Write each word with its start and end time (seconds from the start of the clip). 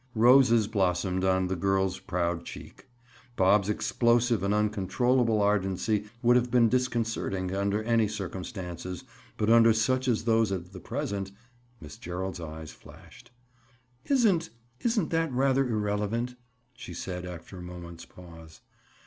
Roses 0.15 0.65
blossomed 0.67 1.23
on 1.23 1.45
the 1.45 1.55
girl's 1.55 1.99
proud 1.99 2.43
cheek. 2.43 2.87
Bob's 3.35 3.69
explosive 3.69 4.41
and 4.41 4.51
uncontrollable 4.51 5.43
ardency 5.43 6.09
would 6.23 6.35
have 6.35 6.49
been 6.49 6.69
disconcerting, 6.69 7.53
under 7.55 7.83
any 7.83 8.07
circumstances, 8.07 9.03
but 9.37 9.51
under 9.51 9.73
such 9.73 10.07
as 10.07 10.23
those 10.23 10.49
of 10.49 10.71
the 10.73 10.79
present—Miss 10.79 11.97
Gerald's 11.99 12.39
eyes 12.41 12.71
flashed. 12.71 13.29
"Isn't—isn't 14.05 15.11
that 15.11 15.31
rather 15.31 15.69
irrelevant?" 15.69 16.33
she 16.73 16.95
said 16.95 17.23
after 17.23 17.59
a 17.59 17.61
moment's 17.61 18.05
pause. 18.05 18.61